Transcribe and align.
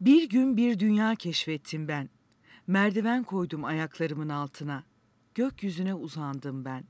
Bir 0.00 0.28
gün 0.28 0.56
bir 0.56 0.78
dünya 0.78 1.14
keşfettim 1.14 1.88
ben. 1.88 2.08
Merdiven 2.66 3.24
koydum 3.24 3.64
ayaklarımın 3.64 4.28
altına. 4.28 4.84
Gökyüzüne 5.34 5.94
uzandım 5.94 6.64
ben. 6.64 6.84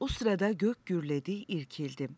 O 0.00 0.08
sırada 0.08 0.52
gök 0.52 0.86
gürledi, 0.86 1.32
irkildim. 1.32 2.16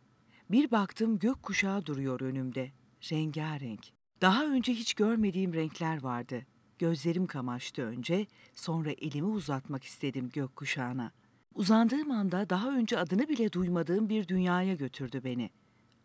Bir 0.50 0.70
baktım 0.70 1.18
gök 1.18 1.42
kuşağı 1.42 1.86
duruyor 1.86 2.20
önümde. 2.20 2.70
Rengarenk. 3.12 3.86
Daha 4.20 4.46
önce 4.46 4.72
hiç 4.72 4.94
görmediğim 4.94 5.54
renkler 5.54 6.02
vardı. 6.02 6.46
Gözlerim 6.78 7.26
kamaştı 7.26 7.82
önce, 7.82 8.26
sonra 8.54 8.90
elimi 8.90 9.28
uzatmak 9.28 9.84
istedim 9.84 10.30
gök 10.32 10.56
kuşağına. 10.56 11.12
Uzandığım 11.54 12.10
anda 12.10 12.50
daha 12.50 12.70
önce 12.70 12.98
adını 12.98 13.28
bile 13.28 13.52
duymadığım 13.52 14.08
bir 14.08 14.28
dünyaya 14.28 14.74
götürdü 14.74 15.20
beni. 15.24 15.50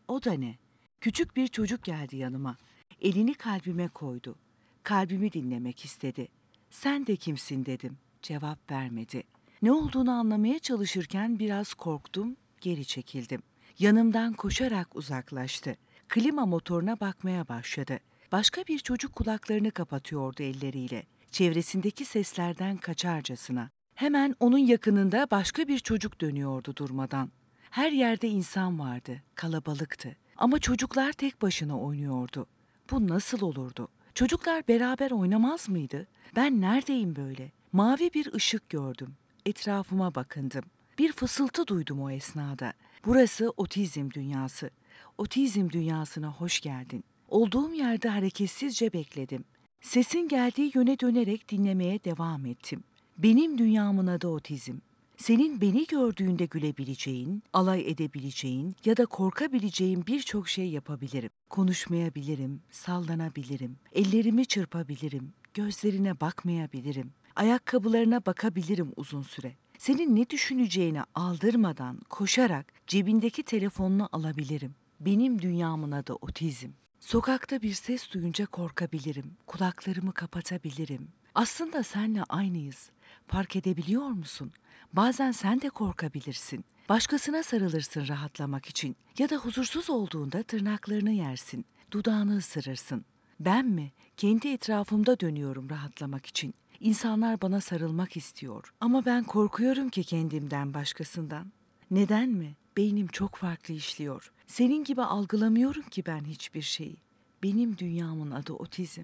O 0.08 0.24
da 0.24 0.34
ne? 0.34 0.58
Küçük 1.02 1.36
bir 1.36 1.48
çocuk 1.48 1.84
geldi 1.84 2.18
yanıma. 2.18 2.58
Elini 3.02 3.34
kalbime 3.34 3.88
koydu. 3.88 4.36
Kalbimi 4.84 5.34
dinlemek 5.34 5.86
istedi. 5.86 6.28
Sen 6.70 7.08
de 7.08 7.16
kimsin 7.16 7.66
dedim. 7.66 7.98
Cevap 8.22 8.72
vermedi. 8.72 9.24
Ne 9.62 9.72
olduğunu 9.72 10.12
anlamaya 10.12 10.60
çalışırken 10.60 11.40
biraz 11.40 11.74
korktum, 11.74 12.36
geri 12.62 12.86
çekildim. 12.86 13.42
Yanımdan 13.80 14.34
koşarak 14.34 14.96
uzaklaştı. 14.96 15.76
Klima 16.10 16.46
motoruna 16.46 17.00
bakmaya 17.00 17.48
başladı. 17.48 18.00
Başka 18.32 18.62
bir 18.62 18.80
çocuk 18.80 19.16
kulaklarını 19.16 19.72
kapatıyordu 19.72 20.44
elleriyle. 20.44 21.04
Çevresindeki 21.32 22.06
seslerden 22.06 22.78
kaçarcasına. 22.78 23.70
Hemen 23.96 24.36
onun 24.40 24.58
yakınında 24.58 25.28
başka 25.32 25.68
bir 25.68 25.80
çocuk 25.80 26.22
dönüyordu 26.22 26.76
durmadan. 26.76 27.32
Her 27.70 27.92
yerde 27.92 28.28
insan 28.28 28.80
vardı, 28.80 29.22
kalabalıktı. 29.36 30.16
Ama 30.38 30.60
çocuklar 30.60 31.12
tek 31.12 31.42
başına 31.42 31.80
oynuyordu. 31.80 32.48
Bu 32.94 33.08
nasıl 33.08 33.42
olurdu? 33.42 33.88
Çocuklar 34.16 34.68
beraber 34.68 35.12
oynamaz 35.12 35.70
mıydı? 35.70 36.08
Ben 36.36 36.62
neredeyim 36.62 37.16
böyle? 37.16 37.52
Mavi 37.72 38.14
bir 38.14 38.34
ışık 38.34 38.70
gördüm. 38.70 39.14
Etrafıma 39.46 40.16
bakındım. 40.16 40.64
Bir 41.00 41.12
fısıltı 41.12 41.68
duydum 41.68 42.02
o 42.02 42.10
esnada. 42.10 42.74
Burası 43.06 43.54
otizm 43.58 44.10
dünyası. 44.12 44.70
Otizm 45.18 45.70
dünyasına 45.70 46.32
hoş 46.32 46.62
geldin. 46.62 47.04
Olduğum 47.30 47.74
yerde 47.74 48.10
hareketsizce 48.10 48.94
bekledim. 48.94 49.44
Sesin 49.82 50.28
geldiği 50.28 50.72
yöne 50.76 51.00
dönerek 51.00 51.52
dinlemeye 51.52 52.04
devam 52.04 52.46
ettim. 52.46 52.84
Benim 53.18 53.58
dünyamın 53.58 54.08
adı 54.08 54.28
otizm. 54.28 54.78
Senin 55.24 55.62
beni 55.62 55.86
gördüğünde 55.86 56.46
gülebileceğin, 56.46 57.44
alay 57.54 57.92
edebileceğin 57.92 58.76
ya 58.86 58.98
da 58.98 59.06
korkabileceğin 59.06 60.08
birçok 60.08 60.50
şey 60.50 60.70
yapabilirim. 60.70 61.30
Konuşmayabilirim, 61.50 62.62
sallanabilirim, 62.72 63.78
ellerimi 63.94 64.46
çırpabilirim, 64.46 65.34
gözlerine 65.54 66.20
bakmayabilirim, 66.20 67.14
ayakkabılarına 67.36 68.26
bakabilirim 68.26 68.92
uzun 68.96 69.22
süre. 69.22 69.56
Senin 69.78 70.16
ne 70.16 70.30
düşüneceğini 70.30 71.02
aldırmadan 71.16 72.00
koşarak 72.10 72.74
cebindeki 72.88 73.44
telefonunu 73.44 74.10
alabilirim. 74.12 74.76
Benim 75.00 75.42
dünyamın 75.42 75.92
adı 75.92 76.14
otizm. 76.14 76.70
Sokakta 77.00 77.62
bir 77.62 77.74
ses 77.74 78.14
duyunca 78.14 78.46
korkabilirim, 78.46 79.32
kulaklarımı 79.48 80.14
kapatabilirim. 80.14 81.08
Aslında 81.36 81.84
senle 81.84 82.24
aynıyız. 82.24 82.90
Fark 83.28 83.56
edebiliyor 83.56 84.08
musun? 84.08 84.52
Bazen 84.94 85.32
sen 85.32 85.62
de 85.62 85.70
korkabilirsin. 85.70 86.66
Başkasına 86.90 87.44
sarılırsın 87.44 88.08
rahatlamak 88.08 88.66
için 88.66 88.96
ya 89.18 89.30
da 89.30 89.36
huzursuz 89.36 89.90
olduğunda 89.90 90.44
tırnaklarını 90.44 91.12
yersin, 91.12 91.66
dudağını 91.92 92.38
ısırırsın. 92.38 93.06
Ben 93.40 93.66
mi? 93.66 93.92
Kendi 94.18 94.48
etrafımda 94.48 95.20
dönüyorum 95.20 95.70
rahatlamak 95.70 96.26
için. 96.26 96.54
İnsanlar 96.80 97.42
bana 97.42 97.62
sarılmak 97.62 98.18
istiyor 98.18 98.74
ama 98.82 99.06
ben 99.06 99.24
korkuyorum 99.24 99.90
ki 99.90 100.04
kendimden 100.04 100.74
başkasından. 100.74 101.52
Neden 101.92 102.30
mi? 102.30 102.56
Beynim 102.78 103.08
çok 103.08 103.36
farklı 103.36 103.74
işliyor. 103.74 104.32
Senin 104.48 104.84
gibi 104.84 105.02
algılamıyorum 105.04 105.84
ki 105.84 106.04
ben 106.06 106.26
hiçbir 106.26 106.62
şeyi. 106.62 106.98
Benim 107.44 107.78
dünyamın 107.78 108.32
adı 108.32 108.54
otizm. 108.54 109.04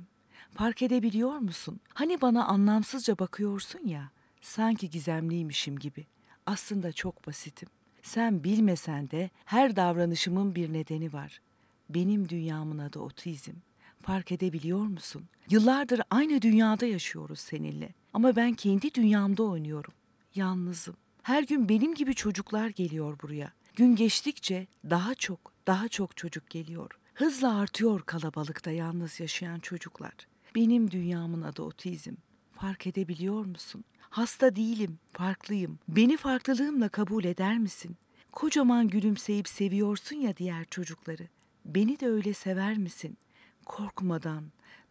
Fark 0.52 0.82
edebiliyor 0.82 1.38
musun? 1.38 1.80
Hani 1.94 2.22
bana 2.22 2.46
anlamsızca 2.46 3.20
bakıyorsun 3.20 3.88
ya, 3.88 4.10
sanki 4.42 4.90
gizemliymişim 4.90 5.80
gibi. 5.80 6.06
Aslında 6.46 6.92
çok 6.92 7.28
basitim. 7.28 7.70
Sen 8.02 8.44
bilmesen 8.44 9.12
de 9.12 9.30
her 9.46 9.76
davranışımın 9.76 10.56
bir 10.56 10.74
nedeni 10.74 11.14
var. 11.14 11.42
Benim 11.90 12.30
dünyamın 12.30 12.78
adı 12.78 13.00
otizm. 13.00 13.54
Fark 14.02 14.32
edebiliyor 14.32 14.86
musun? 14.86 15.24
Yıllardır 15.50 16.02
aynı 16.10 16.42
dünyada 16.42 16.86
yaşıyoruz 16.86 17.40
seninle. 17.40 17.90
Ama 18.14 18.36
ben 18.36 18.54
kendi 18.54 18.94
dünyamda 18.94 19.44
oynuyorum. 19.44 19.94
Yalnızım. 20.36 20.96
Her 21.24 21.44
gün 21.44 21.70
benim 21.70 21.96
gibi 21.96 22.16
çocuklar 22.16 22.70
geliyor 22.70 23.18
buraya. 23.22 23.52
Gün 23.76 23.96
geçtikçe 23.96 24.68
daha 24.90 25.16
çok, 25.16 25.54
daha 25.68 25.88
çok 25.88 26.18
çocuk 26.18 26.50
geliyor. 26.50 26.92
Hızla 27.14 27.56
artıyor 27.58 28.02
kalabalıkta 28.02 28.72
yalnız 28.72 29.20
yaşayan 29.20 29.60
çocuklar. 29.60 30.14
Benim 30.56 30.92
dünyamın 30.92 31.42
adı 31.42 31.62
otizm. 31.62 32.14
Fark 32.52 32.88
edebiliyor 32.88 33.46
musun? 33.46 33.84
Hasta 34.00 34.56
değilim, 34.56 35.00
farklıyım. 35.14 35.80
Beni 35.88 36.18
farklılığımla 36.18 36.90
kabul 36.90 37.24
eder 37.24 37.58
misin? 37.58 37.98
Kocaman 38.32 38.88
gülümseyip 38.88 39.48
seviyorsun 39.48 40.16
ya 40.16 40.38
diğer 40.38 40.66
çocukları. 40.66 41.28
Beni 41.66 42.00
de 42.00 42.08
öyle 42.08 42.34
sever 42.34 42.78
misin? 42.78 43.18
Korkmadan, 43.66 44.44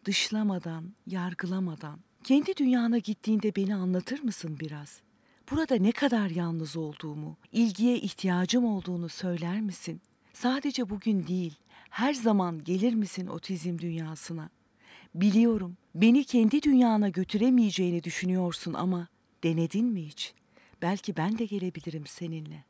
dışlamadan, 0.05 0.93
yargılamadan. 1.07 1.99
Kendi 2.23 2.57
dünyana 2.57 2.97
gittiğinde 2.97 3.55
beni 3.55 3.75
anlatır 3.75 4.23
mısın 4.23 4.57
biraz? 4.59 5.01
Burada 5.51 5.75
ne 5.75 5.91
kadar 5.91 6.29
yalnız 6.29 6.77
olduğumu, 6.77 7.37
ilgiye 7.51 7.97
ihtiyacım 7.97 8.65
olduğunu 8.65 9.09
söyler 9.09 9.61
misin? 9.61 10.01
Sadece 10.33 10.89
bugün 10.89 11.27
değil, 11.27 11.55
her 11.89 12.13
zaman 12.13 12.63
gelir 12.63 12.93
misin 12.93 13.27
otizm 13.27 13.77
dünyasına? 13.77 14.49
Biliyorum, 15.15 15.77
beni 15.95 16.23
kendi 16.23 16.61
dünyana 16.63 17.09
götüremeyeceğini 17.09 18.03
düşünüyorsun 18.03 18.73
ama 18.73 19.07
denedin 19.43 19.85
mi 19.85 20.05
hiç? 20.07 20.33
Belki 20.81 21.17
ben 21.17 21.37
de 21.37 21.45
gelebilirim 21.45 22.07
seninle. 22.07 22.63